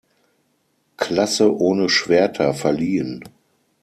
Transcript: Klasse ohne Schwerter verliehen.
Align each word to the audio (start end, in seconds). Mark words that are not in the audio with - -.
Klasse 0.97 1.55
ohne 1.55 1.87
Schwerter 1.87 2.55
verliehen. 2.55 3.23